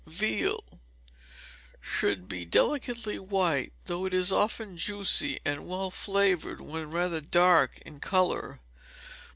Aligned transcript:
Veal 0.07 0.63
should 1.79 2.27
be 2.27 2.43
delicately 2.43 3.19
white, 3.19 3.71
though 3.85 4.05
it 4.07 4.15
is 4.15 4.31
often 4.31 4.75
juicy 4.75 5.37
and 5.45 5.67
well 5.67 5.91
flavoured 5.91 6.59
when 6.59 6.89
rather 6.89 7.21
dark 7.21 7.77
in 7.85 7.99
colour. 7.99 8.61